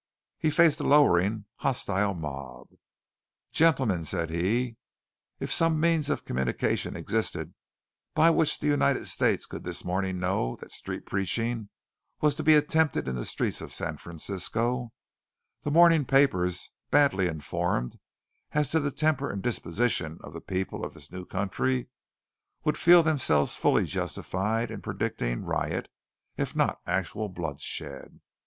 He 0.39 0.49
faced 0.49 0.79
a 0.79 0.83
lowering, 0.83 1.45
hostile 1.57 2.15
mob. 2.15 2.69
"Gentlemen," 3.51 4.03
said 4.03 4.31
he, 4.31 4.77
"if 5.39 5.51
some 5.51 5.79
means 5.79 6.09
of 6.09 6.25
communication 6.25 6.95
existed 6.95 7.53
by 8.15 8.31
which 8.31 8.57
the 8.59 8.65
United 8.65 9.05
States 9.05 9.45
could 9.45 9.63
this 9.63 9.85
morning 9.85 10.17
know 10.19 10.55
that 10.55 10.71
street 10.71 11.05
preaching 11.05 11.69
was 12.19 12.33
to 12.33 12.41
be 12.43 12.55
attempted 12.55 13.07
in 13.07 13.13
the 13.13 13.23
streets 13.25 13.61
of 13.61 13.71
San 13.75 13.97
Francisco, 13.97 14.89
the 15.61 15.69
morning 15.69 16.03
papers, 16.05 16.71
badly 16.89 17.27
informed 17.27 17.99
as 18.53 18.71
to 18.71 18.79
the 18.79 18.89
temper 18.89 19.29
and 19.29 19.43
disposition 19.43 20.17
of 20.23 20.33
the 20.33 20.41
people 20.41 20.83
of 20.83 20.95
this 20.95 21.11
new 21.11 21.25
country, 21.27 21.89
would 22.63 22.75
feel 22.75 23.03
themselves 23.03 23.55
fully 23.55 23.85
justified 23.85 24.71
in 24.71 24.81
predicting 24.81 25.43
riot, 25.45 25.89
if 26.37 26.55
not 26.55 26.79
actual 26.87 27.29
bloodshed. 27.29 28.19